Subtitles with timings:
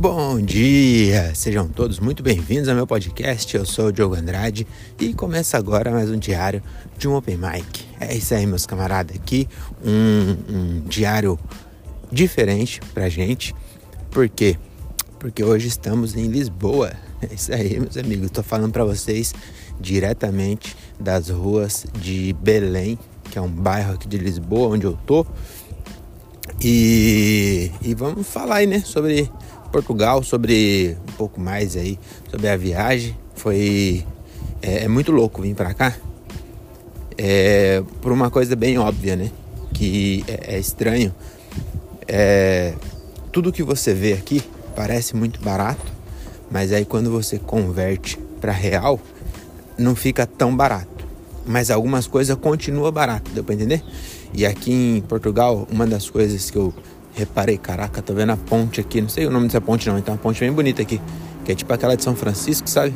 [0.00, 1.34] Bom dia!
[1.34, 3.54] Sejam todos muito bem-vindos ao meu podcast.
[3.54, 4.66] Eu sou o Diogo Andrade
[4.98, 6.62] e começa agora mais um diário
[6.96, 7.84] de um Open Mic.
[8.00, 9.14] É isso aí, meus camaradas.
[9.14, 9.46] Aqui
[9.84, 11.38] um, um diário
[12.10, 13.54] diferente pra gente.
[14.10, 14.56] Por quê?
[15.18, 16.92] Porque hoje estamos em Lisboa.
[17.20, 18.28] É isso aí, meus amigos.
[18.28, 19.34] Estou falando para vocês
[19.78, 22.98] diretamente das ruas de Belém,
[23.30, 25.26] que é um bairro aqui de Lisboa, onde eu tô.
[26.62, 29.30] E, e vamos falar aí, né, sobre
[29.70, 31.98] Portugal, sobre um pouco mais aí,
[32.30, 33.16] sobre a viagem.
[33.34, 34.04] Foi
[34.62, 35.96] é, é muito louco vir para cá.
[37.16, 39.30] É, por uma coisa bem óbvia, né?
[39.72, 41.14] Que é, é estranho.
[42.06, 42.74] É,
[43.32, 44.42] tudo que você vê aqui
[44.74, 45.92] parece muito barato,
[46.50, 48.98] mas aí quando você converte para real,
[49.78, 51.06] não fica tão barato.
[51.46, 53.82] Mas algumas coisas continuam barato, deu para entender?
[54.32, 56.72] E aqui em Portugal, uma das coisas que eu
[57.14, 60.14] reparei, caraca, tô vendo a ponte aqui, não sei o nome dessa ponte não, então
[60.14, 61.00] uma ponte bem bonita aqui,
[61.44, 62.94] que é tipo aquela de São Francisco, sabe?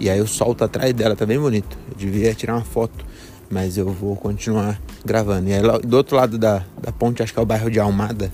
[0.00, 1.76] E aí o sol tá atrás dela, tá bem bonito.
[1.90, 3.04] Eu devia tirar uma foto,
[3.50, 5.48] mas eu vou continuar gravando.
[5.48, 8.30] E aí do outro lado da, da ponte, acho que é o bairro de Almada,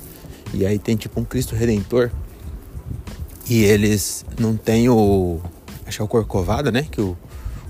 [0.53, 2.11] e aí tem tipo um Cristo Redentor.
[3.49, 5.41] E eles não tem o.
[5.87, 6.87] Acho que é o Corcovado, né?
[6.91, 7.17] Que o,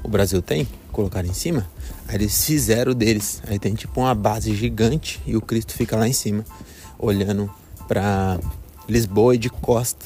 [0.02, 1.66] o Brasil tem, colocar em cima.
[2.06, 3.42] Aí eles fizeram deles.
[3.46, 6.44] Aí tem tipo uma base gigante e o Cristo fica lá em cima,
[6.98, 7.52] olhando
[7.88, 8.38] para
[8.88, 10.04] Lisboa e de costa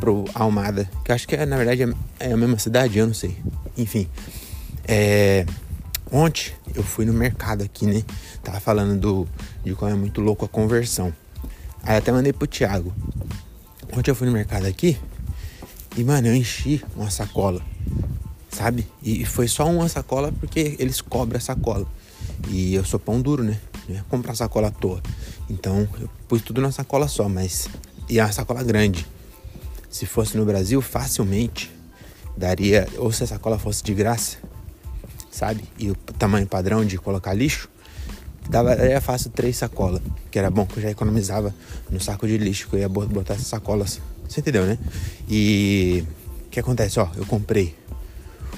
[0.00, 3.36] pro Almada, que acho que é, na verdade é a mesma cidade, eu não sei.
[3.76, 4.08] Enfim,
[4.86, 5.44] é...
[6.12, 8.04] ontem eu fui no mercado aqui, né?
[8.42, 9.28] Tava falando do
[9.64, 11.12] de como é muito louco a conversão.
[11.82, 12.92] Aí até mandei pro Thiago.
[13.96, 14.98] Ontem eu fui no mercado aqui
[15.96, 17.62] e, mano, eu enchi uma sacola
[18.58, 18.88] sabe?
[19.02, 21.86] E foi só uma sacola porque eles cobram a sacola.
[22.48, 23.58] E eu sou pão duro, né?
[23.88, 25.00] Não ia comprar sacola à toa.
[25.48, 27.68] Então eu pus tudo na sacola só, mas.
[28.08, 29.06] E é uma sacola grande.
[29.90, 31.70] Se fosse no Brasil, facilmente
[32.36, 32.88] daria.
[32.98, 34.38] Ou se a sacola fosse de graça,
[35.30, 35.64] sabe?
[35.78, 37.68] E o tamanho padrão de colocar lixo,
[38.48, 40.02] dava, fácil três sacolas.
[40.30, 41.54] Que era bom que eu já economizava
[41.90, 44.00] no saco de lixo, que eu ia botar essas sacolas.
[44.28, 44.78] Você entendeu, né?
[45.28, 46.04] E
[46.46, 47.00] o que acontece?
[47.00, 47.74] Ó, eu comprei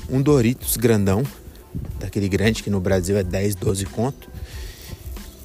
[0.08, 1.22] um Doritos grandão,
[1.98, 4.28] daquele grande que no Brasil é 10, 12 conto.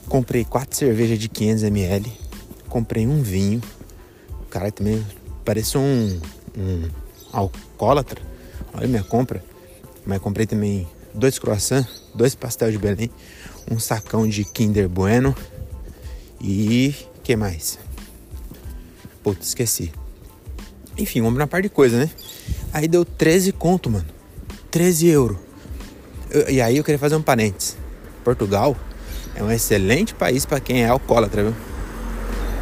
[0.07, 2.11] Comprei quatro cervejas de 500 ml.
[2.69, 3.61] Comprei um vinho.
[4.41, 5.05] O cara também
[5.43, 6.19] parece um,
[6.57, 6.89] um
[7.31, 8.21] alcoólatra.
[8.73, 9.43] Olha minha compra.
[10.05, 13.09] Mas comprei também dois croissants, dois pastéis de Belém,
[13.69, 15.35] um sacão de Kinder Bueno
[16.39, 16.93] e
[17.23, 17.79] que mais?
[19.23, 19.91] Putz, esqueci.
[20.97, 22.09] Enfim, comprei uma par de coisa, né?
[22.71, 24.05] Aí deu 13 conto, mano.
[24.69, 25.37] 13 euros.
[26.49, 27.77] e aí eu queria fazer um parênteses.
[28.23, 28.75] Portugal
[29.35, 31.55] é um excelente país para quem é alcoólatra, viu?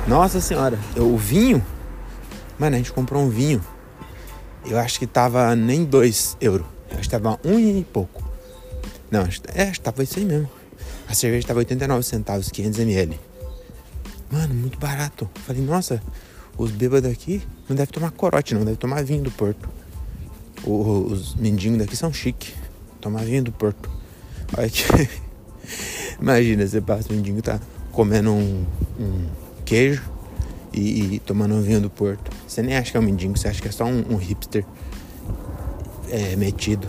[0.07, 1.63] Nossa senhora, o vinho,
[2.59, 3.63] mano, a gente comprou um vinho.
[4.65, 6.65] Eu acho que tava nem 2 euros.
[6.89, 8.23] Eu acho que tava um e pouco.
[9.11, 9.21] Não,
[9.53, 10.49] é, acho que tava isso aí mesmo.
[11.07, 13.19] A cerveja tava 89 centavos, 500 ml.
[14.31, 15.29] Mano, muito barato.
[15.45, 16.01] Falei, nossa,
[16.57, 19.69] os bêbados aqui não devem tomar corote, não, devem tomar vinho do Porto.
[20.63, 22.53] O, os mendigos daqui são chique.
[22.99, 23.89] Tomar vinho do Porto.
[24.57, 24.83] Olha que...
[26.19, 27.59] Imagina, você passa o mendigo tá
[27.91, 28.65] comendo um,
[28.99, 29.25] um
[29.65, 30.03] queijo
[30.73, 32.31] e, e, tomando um vinho do Porto.
[32.47, 34.65] Você nem acha que é um mendigo, você acha que é só um, um hipster
[36.09, 36.87] é, metido.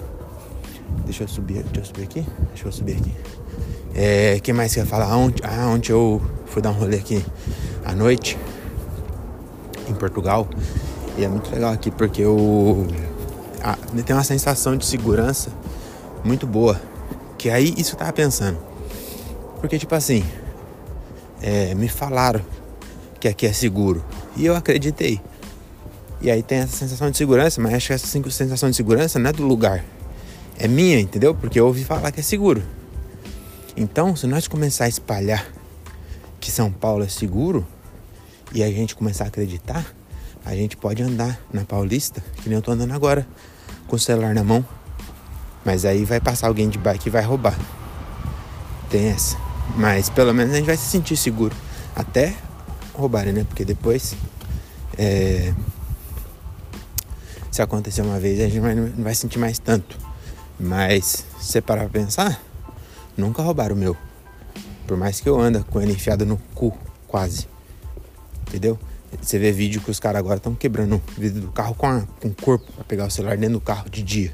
[1.04, 2.26] Deixa eu subir, deixa eu subir aqui.
[2.48, 3.12] Deixa eu subir aqui.
[3.94, 5.16] É, que mais ia falar?
[5.16, 7.24] Ontem, ah, ontem eu fui dar um rolê aqui
[7.84, 8.38] à noite
[9.88, 10.48] em Portugal.
[11.16, 12.86] E é muito legal aqui porque eu
[13.62, 15.50] a, tem uma sensação de segurança
[16.24, 16.80] muito boa.
[17.44, 18.58] Que aí isso eu tava pensando.
[19.60, 20.24] Porque, tipo assim,
[21.42, 22.40] é, me falaram
[23.20, 24.02] que aqui é seguro.
[24.34, 25.20] E eu acreditei.
[26.22, 29.28] E aí tem essa sensação de segurança, mas acho que essa sensação de segurança não
[29.28, 29.84] é do lugar.
[30.58, 31.34] É minha, entendeu?
[31.34, 32.62] Porque eu ouvi falar que é seguro.
[33.76, 35.46] Então, se nós começar a espalhar
[36.40, 37.66] que São Paulo é seguro
[38.54, 39.84] e a gente começar a acreditar,
[40.46, 43.28] a gente pode andar na Paulista, que nem eu tô andando agora,
[43.86, 44.64] com o celular na mão.
[45.64, 47.58] Mas aí vai passar alguém de bike e vai roubar.
[48.90, 49.36] Tem essa.
[49.76, 51.54] Mas pelo menos a gente vai se sentir seguro.
[51.96, 52.34] Até
[52.92, 53.44] roubarem, né?
[53.44, 54.14] Porque depois.
[54.98, 55.52] É...
[57.50, 59.96] Se acontecer uma vez, a gente não vai sentir mais tanto.
[60.58, 62.40] Mas se você parar pra pensar,
[63.16, 63.96] nunca roubaram o meu.
[64.86, 66.76] Por mais que eu anda com ele enfiado no cu,
[67.06, 67.48] quase.
[68.48, 68.78] Entendeu?
[69.20, 72.02] Você vê vídeo que os caras agora estão quebrando o vidro do carro com, a,
[72.20, 74.32] com o corpo para pegar o celular dentro do carro de dia.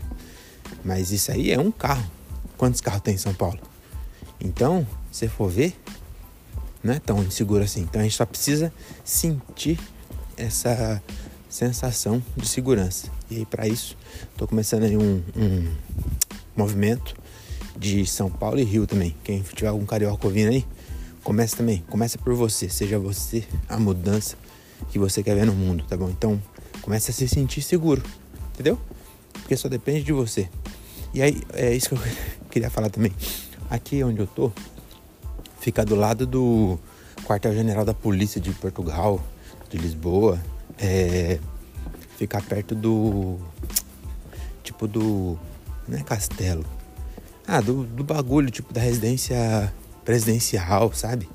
[0.85, 2.11] Mas isso aí é um carro.
[2.57, 3.59] Quantos carros tem em São Paulo?
[4.41, 5.77] Então, se for ver,
[6.83, 7.83] não é tão inseguro assim.
[7.83, 8.73] Então a gente só precisa
[9.05, 9.79] sentir
[10.37, 11.03] essa
[11.49, 13.09] sensação de segurança.
[13.31, 13.97] E aí, para isso,
[14.33, 15.75] estou começando aí um, um,
[16.57, 17.15] movimento
[17.77, 19.15] de São Paulo e Rio também.
[19.23, 20.65] Quem tiver algum carioca ouvindo aí,
[21.23, 21.85] comece também.
[21.89, 22.69] Comece por você.
[22.69, 24.37] Seja você a mudança
[24.91, 26.09] que você quer ver no mundo, tá bom?
[26.09, 26.41] Então,
[26.81, 28.03] comece a se sentir seguro,
[28.55, 28.79] entendeu?
[29.33, 30.49] Porque só depende de você.
[31.13, 32.01] E aí, é isso que eu
[32.51, 33.13] queria falar também.
[33.69, 34.53] Aqui onde eu tô,
[35.61, 36.79] fica do lado do
[37.25, 39.23] quartel-general da polícia de Portugal,
[39.69, 40.41] de Lisboa.
[40.79, 41.39] É,
[42.17, 43.39] fica perto do.
[44.63, 45.39] Tipo do.
[45.87, 46.65] Não é castelo.
[47.47, 49.73] Ah, do, do bagulho, tipo da residência
[50.05, 51.29] presidencial, sabe?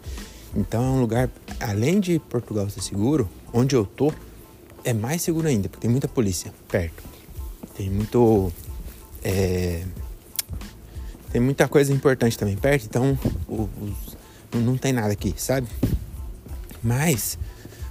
[0.56, 1.30] Então é um lugar,
[1.60, 4.14] além de Portugal ser seguro, onde eu tô,
[4.84, 7.04] é mais seguro ainda, porque tem muita polícia perto.
[7.76, 8.52] Tem muito.
[9.28, 9.84] É,
[11.32, 13.18] tem muita coisa importante também perto, então
[13.48, 14.16] os,
[14.54, 15.68] não tem nada aqui, sabe?
[16.84, 17.40] Mas,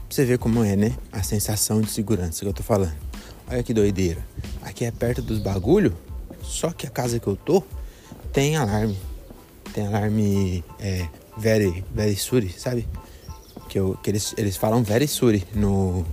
[0.06, 0.96] pra você ver como é, né?
[1.10, 2.94] A sensação de segurança que eu tô falando.
[3.48, 4.24] Olha que doideira.
[4.62, 5.92] Aqui é perto dos bagulho,
[6.40, 7.64] só que a casa que eu tô
[8.32, 8.96] tem alarme.
[9.72, 12.88] Tem alarme é, very, very suri, sabe?
[13.68, 16.06] Que, eu, que eles, eles falam very suri no,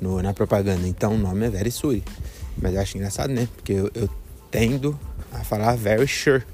[0.00, 0.86] no, na propaganda.
[0.86, 2.04] Então o nome é very suri.
[2.56, 3.48] Mas eu acho engraçado, né?
[3.56, 4.21] Porque eu, eu
[4.52, 4.96] tendo
[5.32, 6.44] a falar very sure.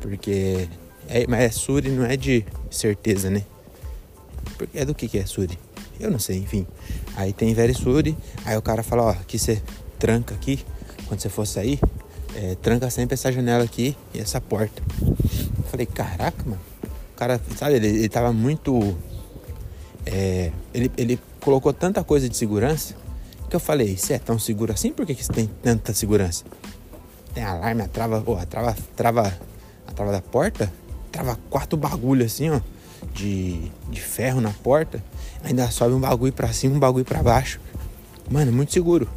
[0.00, 0.68] Porque
[1.08, 3.44] é, mas é Suri, não é de certeza, né?
[4.74, 5.58] É do que que é Suri?
[6.00, 6.66] Eu não sei, enfim.
[7.16, 9.62] Aí tem Very Suri, aí o cara fala, ó, que você
[9.98, 10.64] tranca aqui,
[11.06, 11.80] quando você for sair,
[12.34, 14.82] é, tranca sempre essa janela aqui e essa porta.
[15.00, 16.60] Eu falei, caraca, mano.
[17.12, 18.96] O cara, sabe, ele, ele tava muito.
[20.06, 22.94] É, ele, ele colocou tanta coisa de segurança
[23.48, 24.92] que eu falei, você é tão seguro assim?
[24.92, 26.44] Por que, que tem tanta segurança?
[27.34, 29.38] Tem alarme, a trava, oh, a trava, trava,
[29.86, 30.72] a trava da porta
[31.18, 32.60] trava quatro bagulho assim, ó,
[33.12, 35.02] de, de ferro na porta.
[35.42, 37.60] Ainda sobe um bagulho pra cima, um bagulho pra baixo.
[38.30, 39.08] Mano, muito seguro.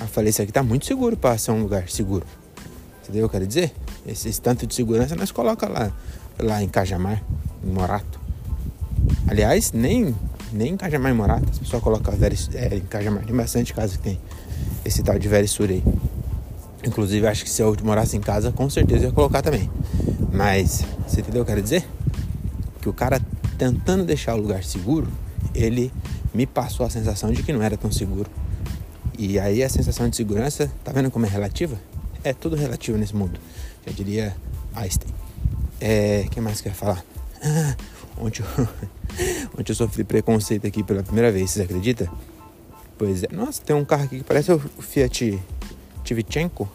[0.00, 2.26] Eu falei, isso aqui tá muito seguro pra ser um lugar seguro.
[3.02, 3.72] Entendeu o que eu quero dizer?
[4.06, 5.92] Esse, esse tanto de segurança nós coloca lá,
[6.38, 7.22] lá em Cajamar,
[7.64, 8.20] em Morato.
[9.28, 10.14] Aliás, nem,
[10.56, 12.14] nem em Cajamar e Morato, as pessoas colocam
[12.54, 13.24] é, em Cajamar.
[13.24, 14.20] Tem bastante casa que tem
[14.84, 15.82] esse tal de Verisur aí.
[16.84, 19.70] Inclusive, acho que se eu morasse em casa, com certeza ia colocar também.
[20.32, 21.84] Mas, você entendeu o que eu quero dizer?
[22.80, 23.20] Que o cara
[23.58, 25.08] tentando deixar o lugar seguro,
[25.54, 25.92] ele
[26.32, 28.30] me passou a sensação de que não era tão seguro.
[29.18, 31.76] E aí a sensação de segurança, tá vendo como é relativa?
[32.22, 33.40] É tudo relativo nesse mundo.
[33.86, 34.36] Já diria
[34.74, 35.12] Einstein.
[35.80, 37.02] É, que mais quer falar?
[37.38, 37.76] Ah,
[38.18, 38.42] ontem
[39.58, 42.08] ontem eu sofri preconceito aqui pela primeira vez, vocês acreditam?
[42.98, 43.28] Pois é.
[43.30, 45.38] Nossa, tem um carro aqui que parece o Fiat
[46.02, 46.68] Tivichenko.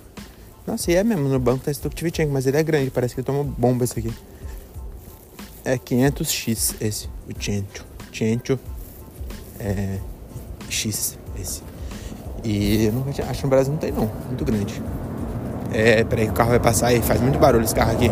[0.66, 3.24] Nossa, e é mesmo, no banco tá escrito Tivichenko, mas ele é grande, parece que
[3.24, 4.14] toma bomba esse aqui.
[5.66, 7.86] É 500X esse, o Cento.
[8.14, 8.60] Cento
[9.60, 10.00] é
[10.70, 11.62] X esse.
[12.44, 14.82] E eu nunca tinha, acho que no Brasil não tem não, muito grande.
[15.72, 18.12] É, peraí, o carro vai passar e faz muito barulho esse carro aqui.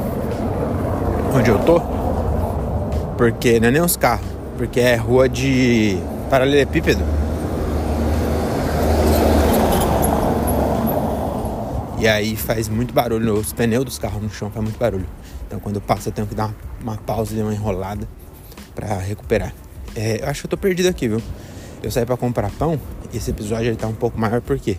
[1.35, 1.81] Onde eu tô.
[3.17, 4.25] Porque não é nem os carros,
[4.59, 5.97] porque é rua de
[6.29, 7.01] paralelepípedo.
[11.97, 15.07] E aí faz muito barulho, os pneus dos carros no chão faz muito barulho.
[15.47, 18.05] Então quando eu passo eu tenho que dar uma, uma pausa e uma enrolada
[18.75, 19.53] para recuperar.
[19.95, 21.21] É, eu acho que eu tô perdido aqui, viu?
[21.81, 22.77] Eu saí para comprar pão
[23.13, 24.75] e esse episódio ele tá um pouco maior porque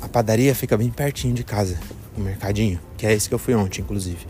[0.00, 1.76] a padaria fica bem pertinho de casa,
[2.16, 4.28] o mercadinho, que é esse que eu fui ontem, inclusive.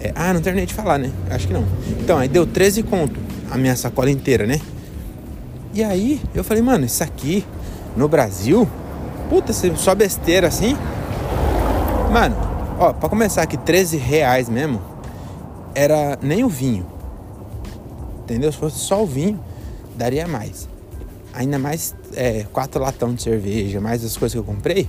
[0.00, 1.10] É, ah, não terminei de falar, né?
[1.30, 1.64] Acho que não.
[2.00, 3.18] Então, aí deu 13 conto
[3.50, 4.60] a minha sacola inteira, né?
[5.72, 7.44] E aí eu falei, mano, isso aqui
[7.96, 8.68] no Brasil,
[9.28, 10.76] puta, só besteira assim,
[12.16, 12.36] Mano,
[12.78, 14.80] ó, pra começar aqui, 13 reais mesmo,
[15.74, 16.86] era nem o vinho.
[18.20, 18.50] Entendeu?
[18.50, 19.38] Se fosse só o vinho,
[19.96, 20.68] daria mais.
[21.34, 24.88] Ainda mais é, quatro latão de cerveja, mais as coisas que eu comprei,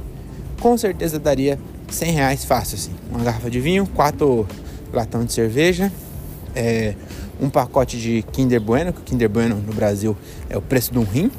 [0.61, 1.59] com certeza daria
[1.89, 2.91] 100 reais fácil, assim.
[3.09, 4.47] Uma garrafa de vinho, quatro
[4.93, 5.91] latão de cerveja,
[6.57, 6.95] é,
[7.39, 10.17] um pacote de Kinder Bueno, que o Kinder Bueno no Brasil
[10.49, 11.31] é o preço de um rim.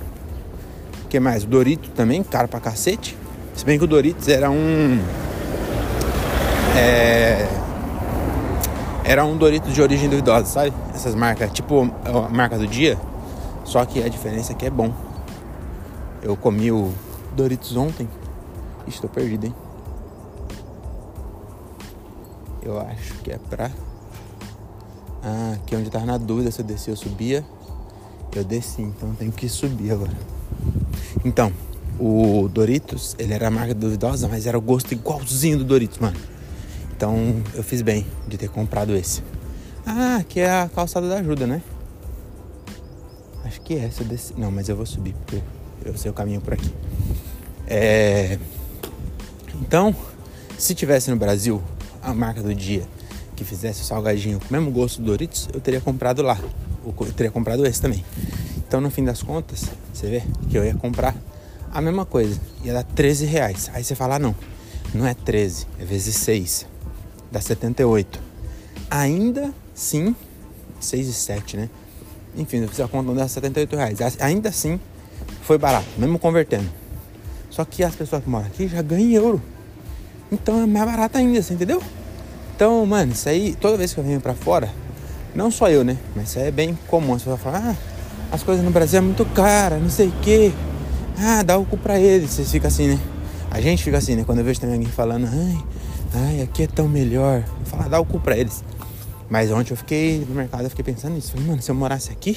[1.04, 1.42] O que mais?
[1.42, 3.16] O Dorito também, caro pra cacete.
[3.54, 5.00] Se bem que o Doritos era um
[6.76, 7.48] é...
[9.04, 10.72] Era um Doritos de origem duvidosa, sabe?
[10.94, 12.96] Essas marcas, tipo a marca do dia.
[13.64, 14.92] Só que a diferença é que é bom.
[16.22, 16.92] Eu comi o
[17.34, 18.08] Doritos ontem.
[18.86, 19.54] Estou perdido, hein?
[22.62, 23.70] Eu acho que é pra.
[25.22, 27.44] Ah, aqui é onde eu tava na dúvida se eu descia ou subia.
[28.34, 30.12] Eu desci, então tenho que subir agora.
[31.24, 31.52] Então,
[31.98, 36.16] o Doritos, ele era a marca duvidosa, mas era o gosto igualzinho do Doritos, mano.
[36.96, 39.22] Então eu fiz bem de ter comprado esse.
[39.86, 41.62] Ah, que é a calçada da ajuda, né?
[43.44, 44.34] Acho que é essa desse.
[44.38, 45.42] Não, mas eu vou subir, porque
[45.84, 46.70] eu sei o caminho por aqui.
[47.66, 48.38] É.
[49.60, 49.94] Então,
[50.58, 51.62] se tivesse no Brasil
[52.02, 52.86] a marca do dia
[53.38, 56.36] que fizesse o salgadinho com o mesmo gosto do Doritos, eu teria comprado lá.
[56.84, 58.04] Eu teria comprado esse também.
[58.56, 61.14] Então, no fim das contas, você vê que eu ia comprar
[61.72, 62.40] a mesma coisa.
[62.64, 63.70] Ia dar 13 reais.
[63.72, 64.34] Aí você fala, ah, não,
[64.92, 66.66] não é 13, é vezes 6.
[67.30, 68.20] Dá 78.
[68.90, 70.16] Ainda sim,
[70.80, 71.70] 6 e 7, né?
[72.36, 73.98] Enfim, eu fiz a conta, não dá 78 reais.
[74.18, 74.80] Ainda assim,
[75.42, 76.68] foi barato, mesmo convertendo.
[77.50, 79.42] Só que as pessoas que moram aqui já ganham euro.
[80.32, 81.80] Então é mais barato ainda, você entendeu?
[82.58, 84.68] Então, mano, isso aí, toda vez que eu venho pra fora,
[85.32, 85.96] não só eu, né?
[86.16, 87.14] Mas isso aí é bem comum.
[87.14, 87.76] As pessoas falam, ah,
[88.32, 90.50] as coisas no Brasil é muito cara, não sei o quê.
[91.16, 92.30] Ah, dá o cu pra eles.
[92.30, 93.00] Vocês ficam assim, né?
[93.48, 94.24] A gente fica assim, né?
[94.26, 95.64] Quando eu vejo também alguém falando, ai,
[96.12, 97.44] ai, aqui é tão melhor.
[97.60, 98.64] Eu falo, ah, dá o cu pra eles.
[99.30, 101.30] Mas ontem eu fiquei no mercado, eu fiquei pensando nisso.
[101.30, 102.36] Falei, mano, se eu morasse aqui,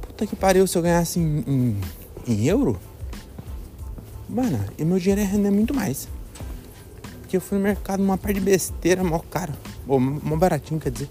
[0.00, 1.76] puta que pariu, se eu ganhasse em, em,
[2.26, 2.80] em euro,
[4.26, 6.08] mano, e meu dinheiro ia render muito mais.
[7.32, 9.54] Porque eu fui no mercado numa parte de besteira, mó caro,
[9.88, 11.08] ou mó baratinho, quer dizer.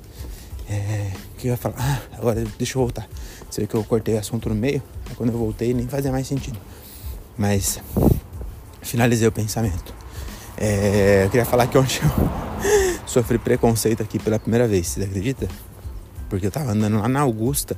[0.69, 3.09] É, que eu ia falar, ah, agora deixa eu voltar.
[3.57, 4.83] Vê que eu cortei o assunto no meio,
[5.15, 6.59] quando eu voltei nem fazia mais sentido.
[7.35, 7.81] Mas
[8.83, 9.95] finalizei o pensamento.
[10.57, 15.47] É, eu queria falar que ontem eu sofri preconceito aqui pela primeira vez, você acredita?
[16.29, 17.75] Porque eu tava andando lá na Augusta,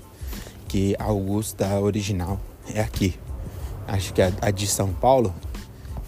[0.67, 2.37] que a Augusta original
[2.75, 3.17] é aqui.
[3.87, 5.33] Acho que a, a de São Paulo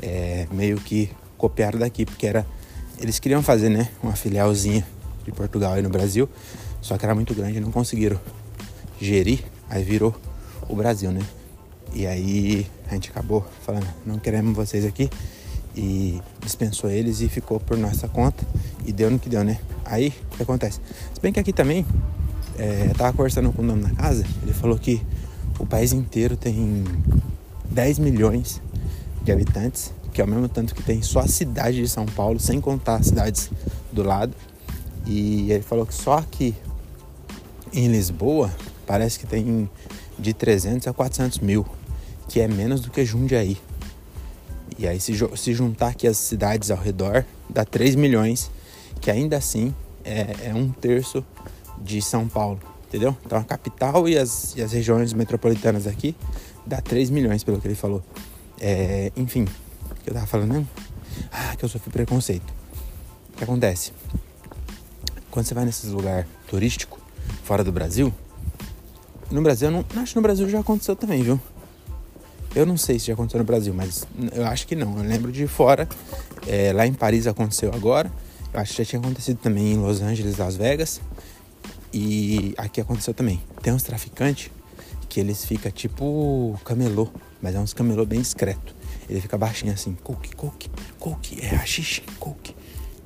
[0.02, 2.46] é meio que copiaram daqui, porque era.
[3.00, 3.90] Eles queriam fazer, né?
[4.02, 4.86] Uma filialzinha
[5.26, 6.30] de Portugal aí no Brasil,
[6.82, 8.20] só que era muito grande e não conseguiram
[9.02, 10.16] gerir, aí virou
[10.70, 11.22] o Brasil, né?
[11.94, 15.10] E aí a gente acabou falando, não queremos vocês aqui
[15.76, 18.46] e dispensou eles e ficou por nossa conta
[18.86, 19.60] e deu no que deu, né?
[19.84, 20.80] Aí o que acontece?
[21.14, 21.86] Se bem que aqui também,
[22.58, 25.02] é, eu tava conversando com o dono da casa, ele falou que
[25.60, 26.84] o país inteiro tem
[27.70, 28.62] 10 milhões
[29.24, 32.40] de habitantes, que é o mesmo tanto que tem só a cidade de São Paulo,
[32.40, 33.52] sem contar as cidades
[33.92, 34.34] do lado.
[35.06, 36.56] E ele falou que só aqui
[37.74, 38.50] em Lisboa
[38.88, 39.70] parece que tem
[40.18, 41.66] de 300 a 400 mil,
[42.30, 43.58] que é menos do que Jundiaí.
[44.80, 48.50] E aí, se, se juntar aqui as cidades ao redor, dá 3 milhões,
[49.02, 51.26] que ainda assim é, é um terço
[51.82, 52.58] de São Paulo,
[52.88, 53.18] entendeu?
[53.26, 56.16] Então a capital e as, e as regiões metropolitanas aqui
[56.66, 58.02] dá 3 milhões, pelo que ele falou.
[58.62, 59.46] É, enfim,
[60.06, 60.70] que eu tava falando mesmo?
[61.32, 62.54] Ah, que eu sofri preconceito.
[63.34, 63.92] O que acontece?
[65.32, 67.00] Quando você vai nesses lugares turísticos,
[67.44, 68.14] fora do Brasil,
[69.32, 71.42] no Brasil, eu não, acho que no Brasil já aconteceu também, viu?
[72.56, 74.96] Eu não sei se já aconteceu no Brasil, mas eu acho que não.
[74.98, 75.90] Eu lembro de fora.
[76.48, 78.10] É, lá em Paris aconteceu agora.
[78.54, 81.02] Eu acho que já tinha acontecido também em Los Angeles, Las Vegas.
[81.92, 83.42] E aqui aconteceu também.
[83.62, 84.52] Tem uns traficantes
[85.10, 87.10] que eles ficam tipo camelô,
[87.42, 88.75] mas é uns camelô bem discreto.
[89.10, 90.70] Ele fica baixinho assim, coke, coke,
[91.00, 92.56] coke, é haxixe, coke.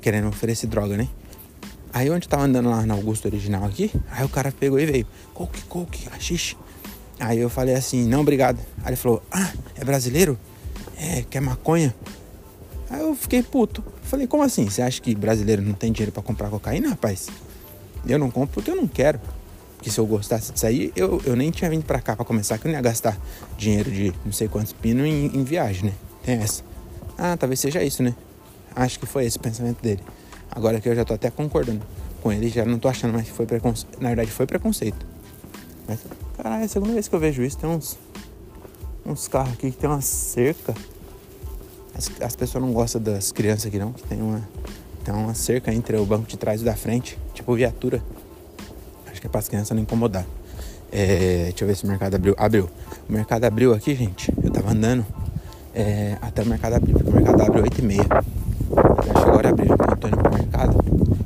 [0.02, 1.08] Querendo oferecer droga, né?
[1.92, 5.08] Aí onde tava andando lá na Augusto original aqui, aí o cara pegou e veio,
[5.34, 6.56] coke, coke, haxixe.
[7.20, 8.60] Aí eu falei assim, não, obrigado.
[8.84, 10.40] Aí ele falou, ah, é brasileiro?
[10.98, 11.94] É, quer maconha?
[12.90, 13.84] Aí eu fiquei puto.
[14.04, 14.70] Falei, como assim?
[14.70, 17.28] Você acha que brasileiro não tem dinheiro para comprar cocaína, rapaz?
[18.08, 19.20] Eu não compro porque eu não quero.
[19.80, 22.58] Porque se eu gostasse disso aí, eu, eu nem tinha vindo pra cá pra começar,
[22.58, 23.18] que eu não ia gastar
[23.58, 25.94] dinheiro de não sei quantos pinos em, em viagem, né?
[26.22, 26.62] Tem essa.
[27.18, 28.14] Ah, talvez seja isso, né?
[28.76, 30.04] Acho que foi esse o pensamento dele.
[30.52, 31.82] Agora que eu já tô até concordando
[32.22, 34.02] com ele, já não tô achando mais que foi preconceito.
[34.02, 35.06] Na verdade, foi preconceito.
[35.88, 36.00] Mas
[36.42, 37.58] Caralho, é a segunda vez que eu vejo isso.
[37.58, 37.98] Tem uns,
[39.06, 40.74] uns carros aqui que tem uma cerca.
[41.94, 44.48] As, as pessoas não gostam das crianças aqui não, que tem uma,
[45.04, 48.02] tem uma cerca entre o banco de trás e o da frente, tipo viatura.
[49.20, 50.26] Acho que é para as crianças não incomodar.
[50.90, 52.34] É, deixa eu ver se o mercado abriu.
[52.38, 52.70] Abriu.
[53.10, 54.34] O mercado abriu aqui, gente.
[54.42, 55.06] Eu tava andando
[55.76, 58.00] é, até o mercado abrir, porque o mercado abre 8 e meia.
[58.00, 60.78] Eu acho que agora abriu, então eu tô indo pro mercado.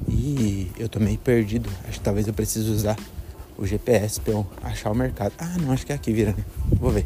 [0.09, 1.69] E eu tô meio perdido.
[1.87, 2.97] Acho que talvez eu precise usar
[3.59, 5.33] o GPS pra eu achar o mercado.
[5.37, 6.43] Ah, não, acho que é aqui, vira, né?
[6.79, 7.05] Vou ver.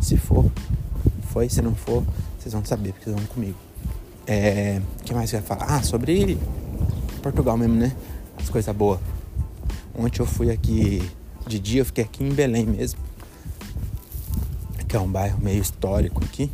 [0.00, 0.48] Se for,
[1.32, 1.48] foi.
[1.48, 2.04] Se não for,
[2.38, 3.58] vocês vão saber, porque vocês vão comigo.
[4.28, 4.80] É.
[5.00, 5.64] O que mais eu ia falar?
[5.64, 6.38] Ah, sobre
[7.20, 7.92] Portugal mesmo, né?
[8.38, 9.00] As coisas boas.
[10.00, 11.02] Ontem eu fui aqui.
[11.46, 12.98] De dia eu fiquei aqui em Belém mesmo.
[14.88, 16.50] Que é um bairro meio histórico aqui.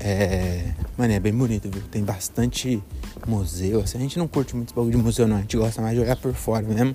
[0.00, 0.72] É.
[0.98, 1.82] Mano, é bem bonito, viu?
[1.90, 2.82] Tem bastante
[3.28, 3.80] museu.
[3.80, 5.36] Assim, a gente não curte muito bagulho de museu, não.
[5.36, 6.92] A gente gosta mais de olhar por fora mesmo.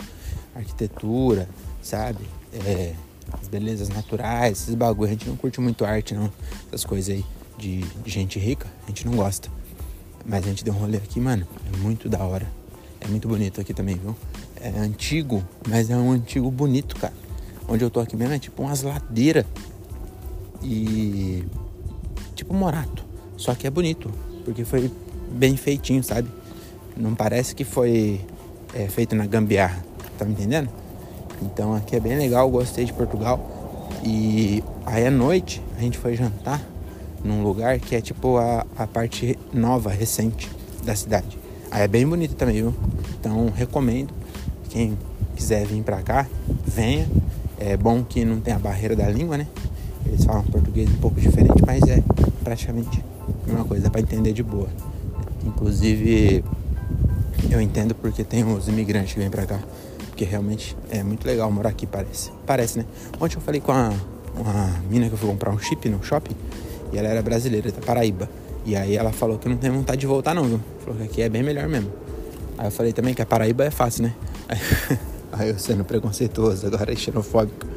[0.53, 1.47] Arquitetura,
[1.81, 2.25] sabe?
[2.53, 2.93] É,
[3.31, 5.07] as belezas naturais, esses bagulho.
[5.07, 6.31] A gente não curte muito arte, não.
[6.67, 7.25] Essas coisas aí
[7.57, 9.49] de, de, gente rica, a gente não gosta.
[10.25, 11.47] Mas a gente deu um rolê aqui, mano.
[11.73, 12.45] É muito da hora.
[12.99, 14.15] É muito bonito aqui também, viu?
[14.65, 17.13] É antigo, mas é um antigo bonito, cara.
[17.69, 19.45] Onde eu tô aqui mesmo é tipo umas ladeiras.
[20.63, 21.43] E.
[22.33, 23.05] Tipo Morato.
[23.37, 24.09] Só que é bonito.
[24.43, 24.91] Porque foi
[25.29, 26.27] bem feitinho, sabe?
[26.97, 28.19] Não parece que foi
[28.73, 29.85] é, feito na gambiarra.
[30.17, 30.67] Tá me entendendo?
[31.43, 33.87] Então aqui é bem legal, gostei de Portugal.
[34.03, 36.59] E aí à noite a gente foi jantar
[37.23, 40.49] num lugar que é tipo a, a parte nova, recente
[40.83, 41.37] da cidade.
[41.69, 42.73] Aí é bem bonito também, viu?
[43.19, 44.24] Então recomendo.
[44.75, 44.97] Quem
[45.37, 46.27] quiser vir pra cá,
[46.65, 47.07] venha.
[47.57, 49.47] É bom que não tem a barreira da língua, né?
[50.05, 52.03] Eles falam português um pouco diferente, mas é
[52.43, 54.67] praticamente a mesma coisa, pra entender de boa.
[55.45, 56.43] Inclusive,
[57.49, 59.61] eu entendo porque tem os imigrantes que vêm pra cá.
[60.09, 62.31] Porque realmente é muito legal morar aqui, parece.
[62.45, 62.85] Parece, né?
[63.17, 63.93] Ontem eu falei com a,
[64.37, 66.35] uma mina que eu fui comprar um chip no shopping
[66.91, 68.29] e ela era brasileira, da Paraíba.
[68.65, 70.59] E aí ela falou que não tem vontade de voltar não, viu?
[70.83, 71.89] Falou que aqui é bem melhor mesmo.
[72.57, 74.13] Aí eu falei também que a Paraíba é fácil, né?
[75.31, 77.67] Aí eu sendo preconceituoso, agora é xenofóbico.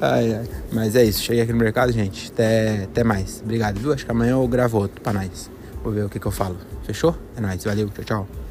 [0.00, 0.48] Ai, ai.
[0.72, 2.30] Mas é isso, cheguei aqui no mercado, gente.
[2.32, 3.40] Até, até mais.
[3.42, 3.92] Obrigado, viu?
[3.92, 5.50] Acho que amanhã eu gravo outro pra nós.
[5.82, 6.56] Vou ver o que, que eu falo.
[6.84, 7.16] Fechou?
[7.36, 8.43] É nóis, valeu, tchau, tchau.